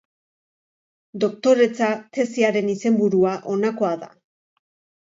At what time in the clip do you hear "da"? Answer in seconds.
4.07-4.15